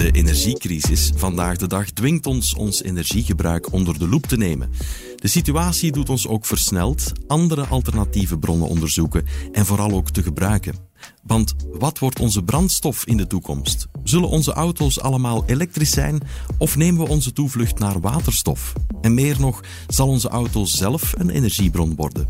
[0.00, 4.70] De energiecrisis vandaag de dag dwingt ons ons energiegebruik onder de loep te nemen.
[5.16, 10.74] De situatie doet ons ook versneld andere alternatieve bronnen onderzoeken en vooral ook te gebruiken.
[11.22, 13.86] Want wat wordt onze brandstof in de toekomst?
[14.04, 16.20] Zullen onze auto's allemaal elektrisch zijn
[16.58, 18.72] of nemen we onze toevlucht naar waterstof?
[19.00, 22.28] En meer nog, zal onze auto zelf een energiebron worden?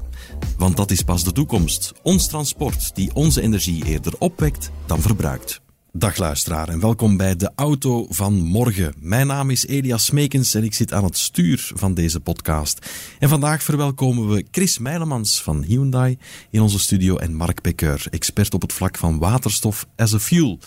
[0.59, 1.93] Want dat is pas de toekomst.
[2.03, 5.61] Ons transport die onze energie eerder opwekt dan verbruikt.
[5.93, 8.95] Dag luisteraar en welkom bij de Auto van Morgen.
[8.99, 12.87] Mijn naam is Elias Smekens en ik zit aan het stuur van deze podcast.
[13.19, 16.19] En vandaag verwelkomen we Chris Meilemans van Hyundai
[16.51, 20.59] in onze studio en Mark Becker, expert op het vlak van waterstof as a fuel.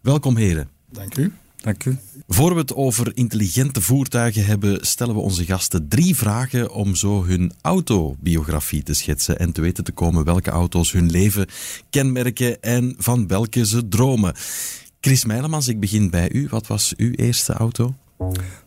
[0.00, 0.68] Welkom heren.
[0.90, 1.32] Dank u.
[1.62, 1.96] Dank u.
[2.28, 7.24] Voor we het over intelligente voertuigen hebben, stellen we onze gasten drie vragen om zo
[7.24, 11.46] hun autobiografie te schetsen en te weten te komen welke auto's hun leven
[11.90, 14.34] kenmerken en van welke ze dromen.
[15.00, 16.46] Chris Meilemans, ik begin bij u.
[16.50, 17.94] Wat was uw eerste auto?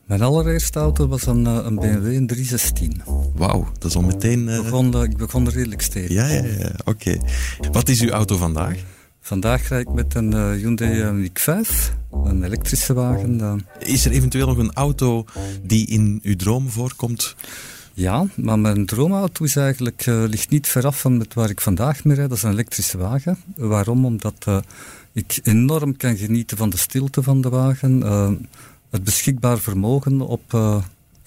[0.06, 3.02] Mijn allereerste auto was een, eh, een BMW in 316.
[3.36, 4.48] Wauw, dat is al meteen...
[4.48, 4.62] Uh...
[4.62, 6.12] Begon, ik begon er redelijk stevig.
[6.12, 6.72] Ja, ja, ja.
[6.86, 7.18] oké.
[7.72, 8.84] Wat is uw auto vandaag?
[9.26, 13.66] Vandaag rijd ik met een uh, Hyundai Ioniq 5, een elektrische wagen.
[13.80, 15.26] Is er eventueel nog een auto
[15.62, 17.36] die in uw droom voorkomt?
[17.94, 22.04] Ja, maar mijn droomauto is eigenlijk, uh, ligt niet veraf van met waar ik vandaag
[22.04, 22.30] mee rijd.
[22.30, 23.38] Dat is een elektrische wagen.
[23.56, 24.06] Waarom?
[24.06, 24.46] Omdat
[25.14, 28.02] ik enorm kan genieten van de stilte van de wagen.
[28.90, 30.54] het beschikbaar vermogen op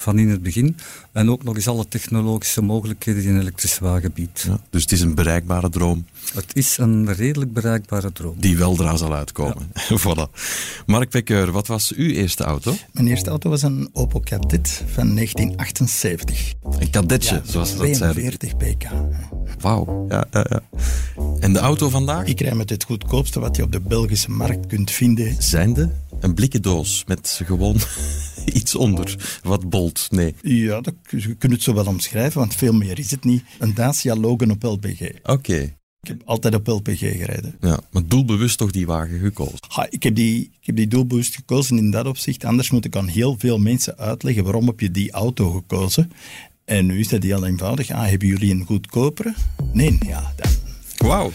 [0.01, 0.77] van in het begin.
[1.13, 4.41] En ook nog eens alle technologische mogelijkheden die een elektrische wagen biedt.
[4.41, 6.07] Ja, dus het is een bereikbare droom.
[6.35, 8.35] Het is een redelijk bereikbare droom.
[8.41, 9.73] Die weldra zal uitkomen.
[9.89, 9.99] Ja.
[10.05, 10.41] voilà.
[10.87, 12.75] Mark Pekker, wat was uw eerste auto?
[12.93, 16.53] Mijn eerste auto was een Opel Kadett van 1978.
[16.79, 18.39] Een kadetje, zoals ze dat zeiden.
[18.39, 18.89] 42 pk.
[19.61, 20.07] Wauw.
[20.09, 20.63] Ja, ja, ja.
[21.41, 22.27] En de auto vandaag?
[22.27, 25.37] Ik rij met het goedkoopste wat je op de Belgische markt kunt vinden.
[25.39, 25.91] Zijnde?
[26.21, 27.77] Een blikken doos met gewoon
[28.61, 30.07] iets onder wat bolt.
[30.11, 30.35] Nee.
[30.43, 33.45] Ja, dat, je kunt het zo wel omschrijven, want veel meer is het niet.
[33.59, 35.01] Een Dacia Logan op LPG.
[35.23, 35.77] Oké.
[36.01, 37.57] Ik heb altijd op LPG gereden.
[37.61, 39.59] Ja, maar doelbewust toch die wagen gekozen?
[39.69, 42.45] Ha, ik, heb die, ik heb die doelbewust gekozen in dat opzicht.
[42.45, 46.13] Anders moet ik aan heel veel mensen uitleggen waarom heb je die auto gekozen.
[46.65, 47.91] En nu is dat heel eenvoudig.
[47.91, 49.35] Ah, hebben jullie een goedkopere?
[49.73, 50.51] Nee, ja, dan.
[51.09, 51.33] Wauw.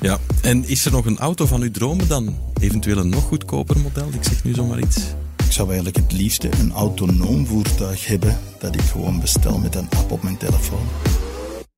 [0.00, 2.36] Ja, en is er nog een auto van uw dromen dan?
[2.60, 4.08] Eventueel een nog goedkoper model?
[4.12, 5.14] Ik zeg nu zomaar iets.
[5.44, 9.88] Ik zou eigenlijk het liefste een autonoom voertuig hebben dat ik gewoon bestel met een
[9.96, 10.86] app op mijn telefoon.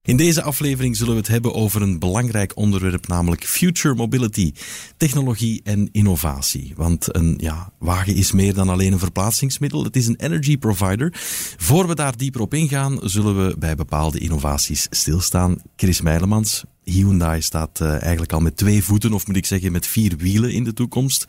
[0.07, 4.53] In deze aflevering zullen we het hebben over een belangrijk onderwerp, namelijk future mobility,
[4.97, 6.73] technologie en innovatie.
[6.77, 11.11] Want een ja, wagen is meer dan alleen een verplaatsingsmiddel, het is een energy provider.
[11.57, 15.63] Voor we daar dieper op ingaan, zullen we bij bepaalde innovaties stilstaan.
[15.77, 19.87] Chris Meilemans, Hyundai staat uh, eigenlijk al met twee voeten, of moet ik zeggen met
[19.87, 21.25] vier wielen in de toekomst.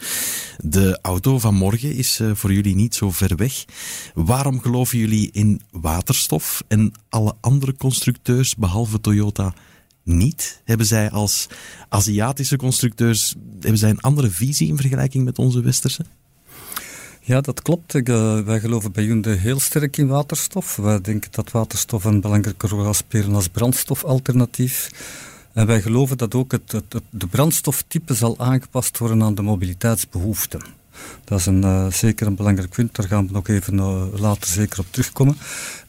[0.64, 3.66] De auto van morgen is uh, voor jullie niet zo ver weg.
[4.14, 9.54] Waarom geloven jullie in waterstof en alle andere constructeurs, behalve Toyota,
[10.04, 10.62] niet?
[10.64, 11.48] Hebben zij als
[11.90, 16.06] Aziatische constructeurs hebben zij een andere visie in vergelijking met onze westerse?
[17.22, 17.94] Ja, dat klopt.
[17.94, 20.76] Ik, uh, wij geloven bij Hyundai heel sterk in waterstof.
[20.76, 24.90] Wij denken dat waterstof een belangrijke rol gaat spelen als brandstofalternatief.
[25.58, 30.62] En wij geloven dat ook het, de brandstoftype zal aangepast worden aan de mobiliteitsbehoeften.
[31.24, 34.80] Dat is uh, zeker een belangrijk punt, daar gaan we nog even uh, later zeker
[34.80, 35.38] op terugkomen.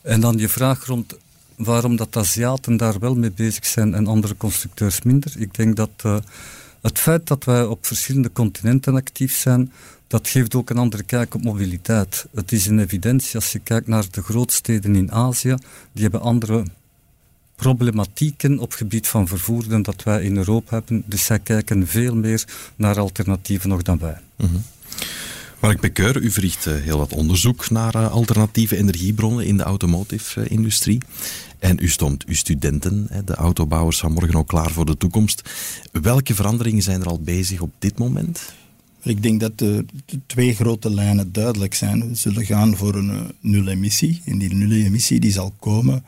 [0.02, 1.16] En dan je vraag rond
[1.56, 5.32] waarom dat Aziaten daar wel mee bezig zijn en andere constructeurs minder.
[5.36, 6.16] Ik denk dat uh,
[6.82, 9.72] het feit dat wij op verschillende continenten actief zijn,
[10.06, 12.26] dat geeft ook een andere kijk op mobiliteit.
[12.34, 15.54] Het is een evidentie als je kijkt naar de grootsteden in Azië,
[15.92, 16.64] die hebben andere
[17.58, 21.02] problematieken op gebied van vervoer dan dat wij in Europa hebben.
[21.06, 22.44] Dus zij kijken veel meer
[22.76, 24.18] naar alternatieven nog dan wij.
[24.36, 24.62] Mm -hmm.
[25.60, 30.98] Mark Becker, u verricht uh, heel wat onderzoek naar uh, alternatieve energiebronnen in de automotive-industrie.
[31.58, 35.50] En u stond uw studenten, de autobouwers van morgen ook klaar voor de toekomst.
[35.92, 38.52] Welke veranderingen zijn er al bezig op dit moment?
[39.02, 42.08] Ik denk dat de, de, twee grote lijnen duidelijk zijn.
[42.08, 44.22] We zullen gaan voor een uh, nul-emissie.
[44.24, 46.04] En die nul-emissie die zal komen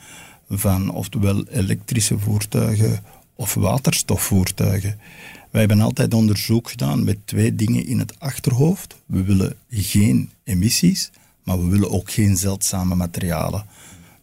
[0.51, 3.03] van oftewel elektrische voertuigen
[3.35, 4.99] of waterstofvoertuigen.
[5.51, 8.97] Wij hebben altijd onderzoek gedaan met twee dingen in het achterhoofd.
[9.07, 11.11] We willen geen emissies,
[11.43, 13.65] maar we willen ook geen zeldzame materialen.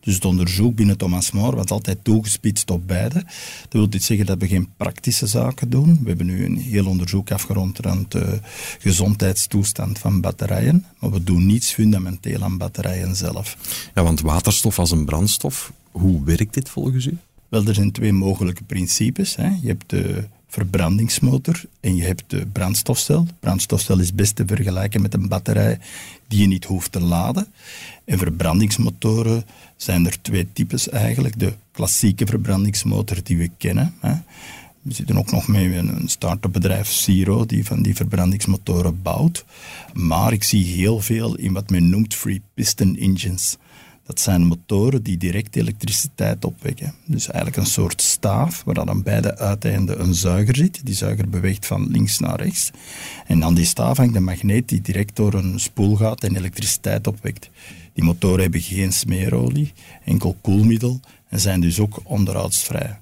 [0.08, 3.24] Dus het onderzoek binnen Thomas More was altijd toegespitst op beide.
[3.62, 6.00] Dat wil niet zeggen dat we geen praktische zaken doen.
[6.02, 8.40] We hebben nu een heel onderzoek afgerond rond de
[8.80, 10.86] gezondheidstoestand van batterijen.
[11.00, 13.58] Maar we doen niets fundamenteel aan batterijen zelf.
[13.96, 17.18] Ja, want waterstof als een brandstof, hoe werkt dit volgens u?
[17.48, 19.36] Wel, er zijn twee mogelijke principes.
[19.36, 19.48] Hè.
[19.62, 23.28] Je hebt de verbrandingsmotor en je hebt de brandstofcel.
[23.40, 25.80] Brandstofcel is best te vergelijken met een batterij
[26.28, 27.48] die je niet hoeft te laden.
[28.06, 29.46] En verbrandingsmotoren
[29.76, 31.40] zijn er twee types eigenlijk.
[31.40, 33.94] De klassieke verbrandingsmotor die we kennen.
[34.00, 34.14] Hè.
[34.82, 39.46] We zitten ook nog met een start-up bedrijf, Zero, die van die verbrandingsmotoren bouwt.
[39.94, 43.58] Maar ik zie heel veel in wat men noemt free piston engines.
[44.08, 46.94] Dat zijn motoren die direct elektriciteit opwekken.
[47.06, 50.86] Dus eigenlijk een soort staaf waar dan aan beide uiteinden een zuiger zit.
[50.86, 52.72] Die zuiger beweegt van links naar rechts.
[53.26, 57.08] En aan die staaf hangt een magneet die direct door een spoel gaat en elektriciteit
[57.08, 57.50] opwekt.
[57.94, 59.74] Die motoren hebben geen smeerolie,
[60.06, 61.00] enkel koelmiddel
[61.30, 63.00] en zijn dus ook onderhoudsvrij.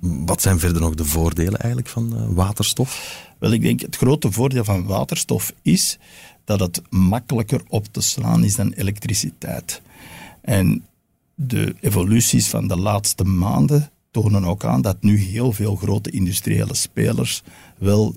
[0.00, 3.24] Wat zijn verder nog de voordelen eigenlijk van uh, waterstof?
[3.38, 5.98] Wel, ik denk het grote voordeel van waterstof is
[6.44, 9.80] dat het makkelijker op te slaan is dan elektriciteit.
[10.46, 10.84] En
[11.34, 16.74] de evoluties van de laatste maanden tonen ook aan dat nu heel veel grote industriële
[16.74, 17.42] spelers
[17.78, 18.14] wel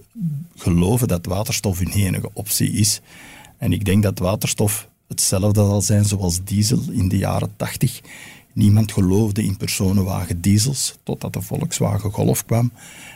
[0.56, 3.02] geloven dat waterstof hun enige optie is.
[3.58, 8.02] En ik denk dat waterstof hetzelfde zal zijn zoals diesel in de jaren 80.
[8.54, 12.72] Niemand geloofde in personenwagen diesels, totdat de Volkswagen Golf kwam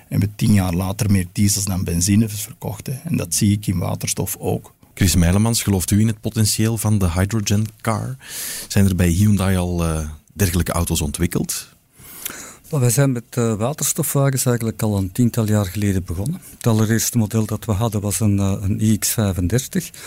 [0.07, 3.03] en we tien jaar later meer diesels dan benzine verkochten.
[3.03, 4.73] En dat zie ik in waterstof ook.
[4.93, 8.15] Chris Meilemans, gelooft u in het potentieel van de hydrogen car?
[8.67, 11.67] Zijn er bij Hyundai al uh, dergelijke auto's ontwikkeld?
[12.79, 16.41] Wij zijn met uh, waterstofwagens eigenlijk al een tiental jaar geleden begonnen.
[16.55, 19.99] Het allereerste model dat we hadden was een, uh, een iX35.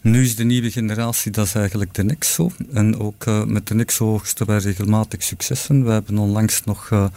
[0.00, 2.50] Nu is de nieuwe generatie, dat is eigenlijk de Nexo.
[2.72, 5.84] En ook uh, met de Nexo hoogsten wij regelmatig successen.
[5.84, 7.10] We hebben onlangs nog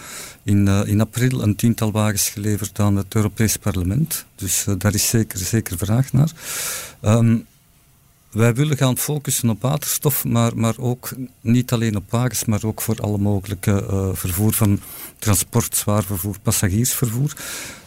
[0.44, 4.26] in, in april een tiental wagens geleverd aan het Europees Parlement.
[4.36, 6.32] Dus daar is zeker, zeker vraag naar.
[7.02, 7.46] Um,
[8.32, 11.10] wij willen gaan focussen op waterstof, maar, maar ook
[11.42, 14.80] niet alleen op wagens, maar ook voor alle mogelijke uh, vervoer van
[15.20, 17.36] transport, zwaar vervoer, passagiersvervoer.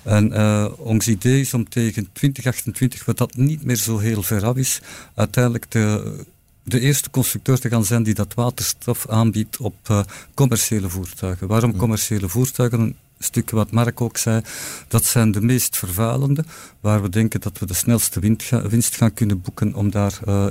[0.02, 4.44] En uh, ons idee is om tegen 2028, wat dat niet meer zo heel ver
[4.44, 4.80] af is,
[5.14, 6.16] uiteindelijk de,
[6.62, 10.00] de eerste constructeur te gaan zijn die dat waterstof aanbiedt op uh,
[10.34, 11.46] commerciële voertuigen.
[11.46, 12.96] Waarom commerciële voertuigen?
[13.18, 14.42] Stuk wat Mark ook zei,
[14.88, 16.44] dat zijn de meest vervuilende,
[16.80, 18.20] waar we denken dat we de snelste
[18.68, 20.46] winst gaan kunnen boeken om daar uh,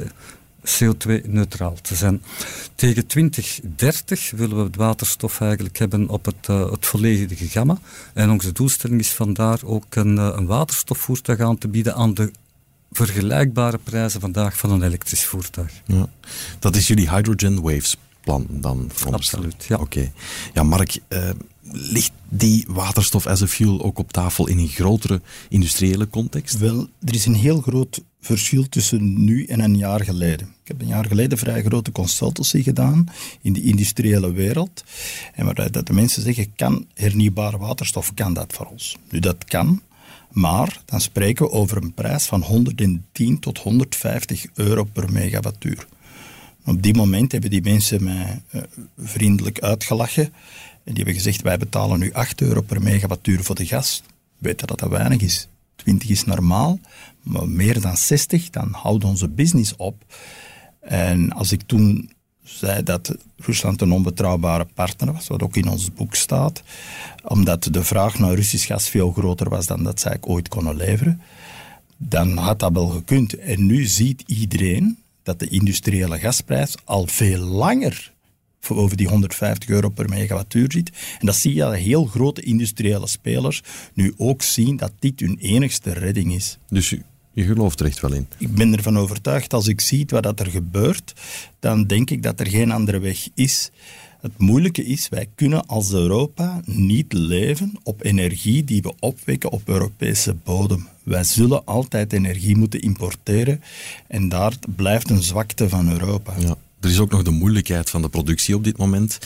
[0.65, 2.23] CO2-neutraal te zijn.
[2.75, 7.77] Tegen 2030 willen we het waterstof eigenlijk hebben op het, uh, het volledige gamma.
[8.13, 12.31] En onze doelstelling is vandaar ook een, uh, een waterstofvoertuig aan te bieden aan de
[12.91, 15.81] vergelijkbare prijzen vandaag van een elektrisch voertuig.
[15.85, 16.09] Ja.
[16.59, 18.91] Dat is jullie Hydrogen Waves plan dan?
[19.11, 19.77] Absoluut, ja.
[19.77, 20.11] Oké.
[20.53, 21.29] Ja, Mark, uh,
[21.71, 26.57] ligt die waterstof as a fuel ook op tafel in een grotere industriële context?
[26.57, 30.47] Wel, er is een heel groot verschil tussen nu en een jaar geleden.
[30.47, 33.05] Ik heb een jaar geleden vrij grote consultancy gedaan
[33.41, 34.83] in de industriële wereld.
[35.33, 38.97] En waar dat de mensen zeggen, kan hernieuwbare waterstof, kan dat voor ons?
[39.09, 39.81] Nu, dat kan.
[40.31, 45.87] Maar dan spreken we over een prijs van 110 tot 150 euro per megawattuur.
[46.65, 48.61] Op die moment hebben die mensen mij uh,
[48.97, 50.33] vriendelijk uitgelachen.
[50.83, 54.03] En die hebben gezegd, wij betalen nu 8 euro per megawattuur voor de gas.
[54.37, 55.47] Weten dat dat weinig is.
[55.75, 56.79] 20 is normaal,
[57.21, 60.03] maar meer dan 60, dan houdt onze business op.
[60.79, 62.11] En als ik toen
[62.43, 66.63] zei dat Rusland een onbetrouwbare partner was, wat ook in ons boek staat,
[67.23, 71.21] omdat de vraag naar Russisch gas veel groter was dan dat zij ooit konden leveren,
[71.97, 73.37] dan had dat wel gekund.
[73.37, 78.12] En nu ziet iedereen dat de industriële gasprijs al veel langer
[78.69, 80.89] over die 150 euro per megawattuur zit.
[81.19, 83.61] En dat zie je dat heel grote industriële spelers
[83.93, 86.57] nu ook zien dat dit hun enigste redding is.
[86.69, 86.89] Dus
[87.33, 88.27] je, gelooft er echt wel in?
[88.37, 91.13] Ik ben ervan overtuigd, als ik zie wat dat er gebeurt,
[91.59, 93.71] dan denk ik dat er geen andere weg is.
[94.21, 99.61] Het moeilijke is, wij kunnen als Europa niet leven op energie die we opwekken op
[99.65, 100.87] Europese bodem.
[101.03, 103.61] Wij zullen altijd energie moeten importeren
[104.07, 106.33] en daar blijft een zwakte van Europa.
[106.39, 106.57] Ja.
[106.83, 109.17] Er is ook nog de moeilijkheid van de productie op dit moment.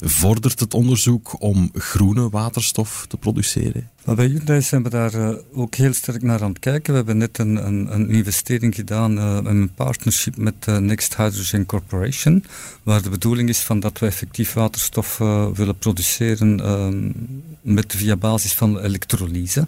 [0.00, 3.90] Vordert het onderzoek om groene waterstof te produceren?
[4.04, 6.90] Maar bij Hyundai zijn we daar uh, ook heel sterk naar aan het kijken.
[6.90, 11.66] We hebben net een, een, een investering gedaan, uh, een partnership met uh, Next Hydrogen
[11.66, 12.44] Corporation,
[12.82, 15.18] waar de bedoeling is van dat we effectief waterstof
[15.54, 17.14] willen produceren um,
[17.60, 19.66] met, via basis van elektrolyse.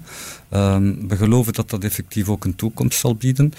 [0.50, 3.52] Um, we geloven dat dat effectief ook een toekomst zal bieden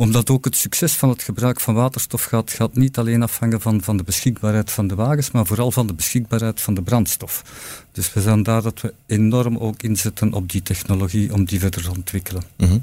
[0.00, 3.82] omdat ook het succes van het gebruik van waterstof gaat, gaat niet alleen afhangen van,
[3.82, 7.44] van de beschikbaarheid van de wagens, maar vooral van de beschikbaarheid van de brandstof.
[7.92, 11.82] Dus we zijn daar dat we enorm ook inzetten op die technologie om die verder
[11.82, 12.42] te ontwikkelen.
[12.56, 12.78] Mhm.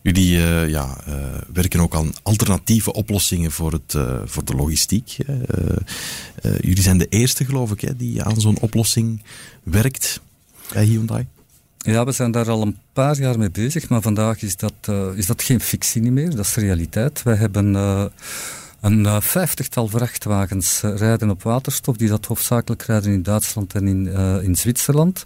[0.00, 1.14] Jullie uh, ja, uh,
[1.52, 5.16] werken ook aan alternatieve oplossingen voor, het, uh, voor de logistiek.
[6.60, 9.22] jullie zijn de eerste, geloof ik, hè, die aan zo'n oplossing
[9.62, 10.20] werkt
[10.72, 11.26] bij Hyundai.
[11.78, 15.06] Ja, we zijn daar al een paar jaar mee bezig, maar vandaag is dat, uh,
[15.14, 17.22] is dat geen fictie meer, dat is realiteit.
[17.22, 18.04] Wij hebben uh,
[18.80, 24.06] een uh, vijftigtal vrachtwagens rijden op waterstof, die dat hoofdzakelijk rijden in Duitsland en in,
[24.42, 25.24] in Zwitserland.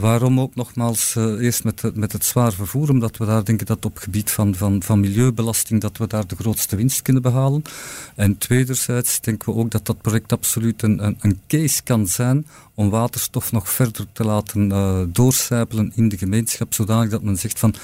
[0.00, 3.84] Waarom ook nogmaals uh, eerst met, met het zwaar vervoer, omdat we daar denken dat
[3.84, 7.62] op gebied van, van, van milieubelasting dat we daar de grootste winst kunnen behalen.
[8.14, 12.46] En tweederzijds denken we ook dat dat project absoluut een, een, een case kan zijn
[12.74, 17.58] om waterstof nog verder te laten uh, doorcijpelen in de gemeenschap, zodanig dat men zegt
[17.58, 17.74] van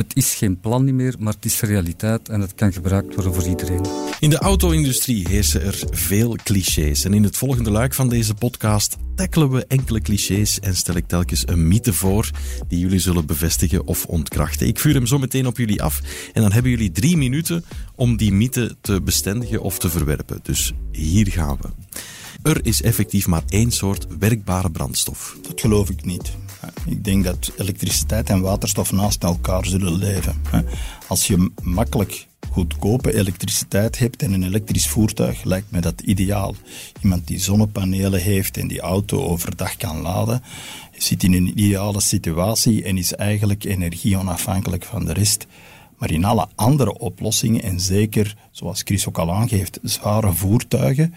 [0.00, 3.46] het is geen plan meer, maar het is realiteit en het kan gebruikt worden voor
[3.46, 3.86] iedereen.
[4.20, 7.04] In de auto-industrie heersen er veel clichés.
[7.04, 11.06] En in het volgende luik van deze podcast tackelen we enkele clichés en stel ik
[11.06, 12.30] telkens een mythe voor
[12.68, 14.66] die jullie zullen bevestigen of ontkrachten.
[14.66, 16.00] Ik vuur hem zo meteen op jullie af
[16.32, 17.64] en dan hebben jullie drie minuten
[17.94, 20.40] om die mythe te bestendigen of te verwerpen.
[20.42, 21.68] Dus hier gaan we.
[22.42, 25.36] Er is effectief maar één soort werkbare brandstof.
[25.42, 26.32] Dat geloof ik niet.
[26.84, 30.42] Ik denk dat elektriciteit en waterstof naast elkaar zullen leven.
[31.08, 36.54] Als je makkelijk goedkope elektriciteit hebt en een elektrisch voertuig, lijkt me dat ideaal.
[37.02, 40.42] Iemand die zonnepanelen heeft en die auto overdag kan laden,
[40.96, 45.46] zit in een ideale situatie en is eigenlijk energie onafhankelijk van de rest.
[45.98, 51.14] Maar in alle andere oplossingen, en zeker zoals Chris ook al aangeeft, zware voertuigen,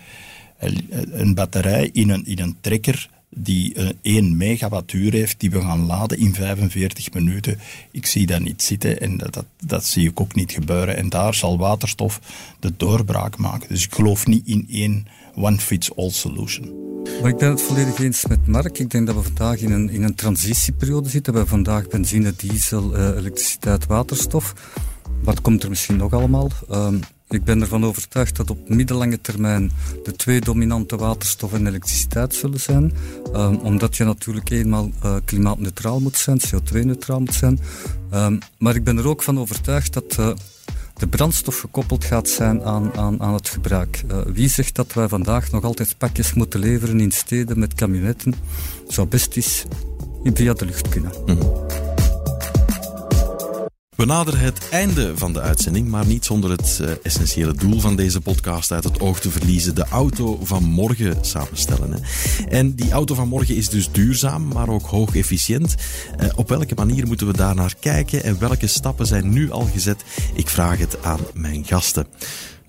[1.12, 5.86] een batterij in een, in een trekker die uh, 1 megawattuur heeft, die we gaan
[5.86, 7.60] laden in 45 minuten.
[7.92, 10.98] Ik zie dat niet zitten en dat, dat, zie ik ook niet gebeuren.
[10.98, 12.20] En daar zal waterstof
[12.60, 13.70] de doorbraak maken.
[13.70, 16.82] Dus ik geloof niet in één one-fits-all solution.
[17.22, 18.80] Maar ik ben het volledig eens met Mark.
[18.80, 21.34] Ik denk dat we vandaag in een, in een transitieperiode zitten.
[21.34, 24.54] We hebben vandaag benzine, diesel, uh, elektriciteit, waterstof.
[25.24, 26.50] Wat komt er misschien nog allemaal?
[26.72, 27.00] Um,
[27.34, 29.72] ik ben ervan overtuigd dat op middellange termijn
[30.04, 32.94] de twee dominante waterstof en elektriciteit zullen zijn.
[33.36, 37.60] Um, omdat je natuurlijk eenmaal uh, klimaatneutraal moet zijn, CO2-neutraal moet zijn.
[38.14, 40.30] Um, maar ik ben er ook van overtuigd dat uh,
[40.98, 44.04] de brandstof gekoppeld gaat zijn aan, aan, aan het gebruik.
[44.12, 48.34] Uh, wie zegt dat wij vandaag nog altijd pakjes moeten leveren in steden met camionetten?
[48.88, 49.66] Zou best eens
[50.24, 51.12] via de lucht kunnen.
[51.26, 51.83] -hmm.
[53.96, 57.96] We naderen het einde van de uitzending, maar niet zonder het uh, essentiële doel van
[57.96, 61.92] deze podcast uit het oog te verliezen: de auto van morgen samenstellen.
[61.92, 62.00] Hè.
[62.46, 65.76] En die auto van morgen is dus duurzaam, maar ook hoog efficiënt.
[66.20, 69.68] Uh, op welke manier moeten we daar naar kijken en welke stappen zijn nu al
[69.74, 70.04] gezet?
[70.34, 72.08] Ik vraag het aan mijn gasten.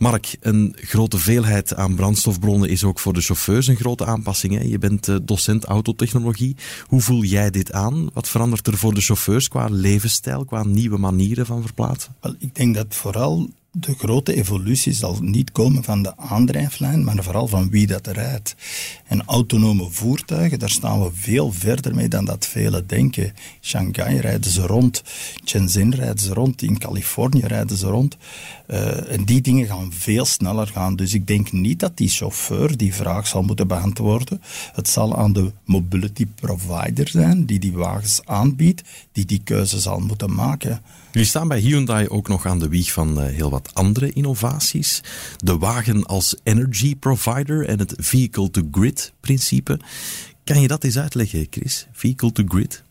[0.04, 4.70] Mark, een grote veelheid aan brandstofbronnen is ook voor de chauffeurs een grote aanpassing.
[4.70, 6.56] Je bent uh, docent autotechnologie.
[6.86, 8.10] Hoe voel jij dit aan?
[8.12, 12.14] Wat verandert er voor de chauffeurs qua levensstijl, qua nieuwe manieren van verplaatsen?
[12.20, 17.22] Wel, ik denk dat vooral de grote evolutie zal niet komen van de aandrijflijn, maar
[17.22, 18.54] vooral van wie dat rijdt.
[19.06, 23.32] En autonome voertuigen, daar staan we veel verder mee dan dat velen denken.
[23.60, 25.02] Shanghai rijden ze rond,
[25.44, 28.16] Shenzhen rijden ze rond, in Californië rijden ze rond.
[28.68, 30.96] Uh, en die dingen gaan veel sneller gaan.
[30.96, 34.42] Dus ik denk niet dat die chauffeur die vraag zal moeten beantwoorden.
[34.72, 39.98] Het zal aan de mobility provider zijn die die wagens aanbiedt, die die keuze zal
[39.98, 40.82] moeten maken.
[41.12, 45.00] Jullie staan bij Hyundai ook nog aan de wieg van uh, heel wat andere innovaties.
[45.36, 49.80] De wagen als energy provider en het vehicle-to-grid principe.
[50.44, 51.86] Kan je dat eens uitleggen, Chris?
[51.92, 52.82] Vehicle-to-grid?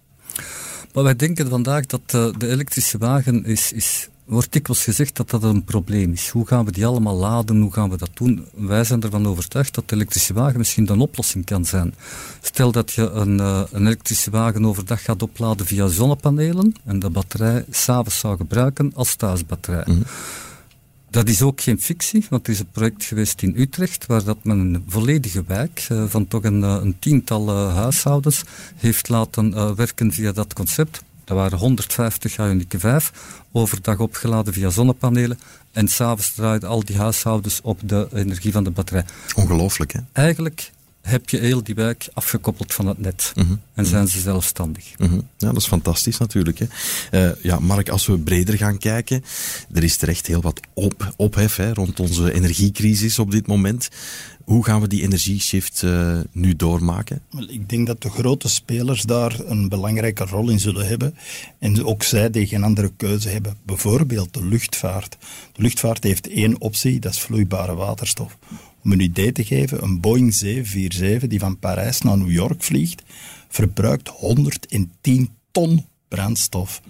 [0.94, 5.30] Maar wij denken vandaag dat uh, de elektrische wagen is, is wordt dikwijls gezegd dat
[5.30, 6.30] dat een probleem is.
[6.30, 7.62] Hoe gaan we die allemaal laden?
[7.62, 8.46] Hoe gaan we dat doen?
[8.53, 11.96] Wij zijn ervan overtuigd dat de elektrische wagen misschien een oplossing kan zijn.
[12.42, 17.10] Stel dat je een, uh, een elektrische wagen overdag gaat opladen via zonnepanelen en de
[17.10, 19.84] batterij s'avonds zou gebruiken als thuisbatterij.
[19.86, 20.06] Mm -hmm.
[21.13, 24.43] Dat is ook geen fictie, want er is een project geweest in Utrecht waar dat
[24.43, 28.43] men een volledige wijk uh, van toch een, een tiental uh, huishoudens
[28.75, 31.03] heeft laten werken via dat concept.
[31.24, 33.12] Dat waren 150 Ioniq 5,
[33.51, 35.39] overdag opgeladen via zonnepanelen.
[35.72, 39.05] En s'avonds draaiden al die huishoudens op de energie van de batterij.
[39.36, 40.00] Ongelooflijk, hè?
[40.12, 40.72] Eigenlijk
[41.03, 43.31] heb je heel die wijk afgekoppeld van het net.
[43.36, 43.62] Mm -hmm.
[43.74, 44.86] En zijn ze zelfstandig.
[44.98, 45.27] Mm -hmm.
[45.38, 46.60] Ja, dat is fantastisch natuurlijk.
[46.60, 46.65] Hè.
[47.12, 49.24] Uh, ja, Mark, als we breder gaan kijken,
[49.74, 53.89] er is terecht heel wat op, ophef hè, rond onze energiecrisis op dit moment.
[54.43, 57.22] Hoe gaan we die energieshift uh, nu doormaken?
[57.29, 61.15] Wel, ik denk dat de grote spelers daar een belangrijke rol in zullen hebben.
[61.60, 63.57] En ook zij die geen andere keuze hebben.
[63.65, 65.17] Bijvoorbeeld de luchtvaart.
[65.51, 68.38] De luchtvaart heeft één optie, dat is vloeibare waterstof.
[68.84, 73.04] Om een idee te geven, een Boeing 747 die van Parijs naar New York vliegt,
[73.48, 76.82] verbruikt 110 ton brandstof.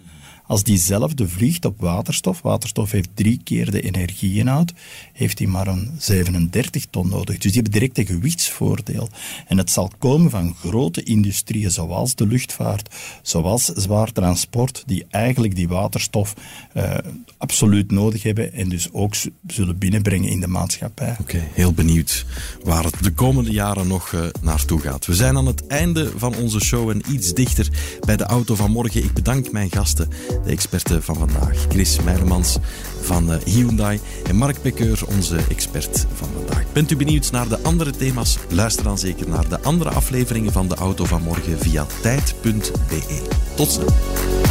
[0.48, 4.74] Als diezelfde vliegt op waterstof, waterstof heeft drie keer de energieinhoud,
[5.14, 7.38] heeft hij maar een 37 ton nodig.
[7.38, 9.10] Dus die hebben direct een gewichtsvoordeel.
[9.48, 15.56] En het zal komen van grote industrieën zoals de luchtvaart, zoals zwaar transport, die eigenlijk
[15.56, 16.34] die waterstof
[16.74, 16.94] uh,
[17.38, 19.16] absoluut nodig hebben en dus ook
[19.48, 21.16] zullen binnenbrengen in de maatschappij.
[21.20, 22.26] Oké, heel benieuwd
[22.64, 25.06] waar het de komende jaren nog uh, naartoe gaat.
[25.06, 27.68] We zijn aan het einde van onze show en iets dichter
[28.06, 29.04] bij de auto van morgen.
[29.04, 30.10] Ik bedank mijn gasten,
[30.44, 31.66] de experten van vandaag.
[31.70, 32.58] Chris Meijermans
[33.02, 36.64] van uh, Hyundai en Mark Bekkeur, onze expert van vandaag.
[36.74, 38.38] Bent u benieuwd naar de andere thema's?
[38.50, 43.22] Luister dan zeker naar de andere afleveringen van de auto van morgen via tijd.be.
[43.56, 44.43] Tot snel.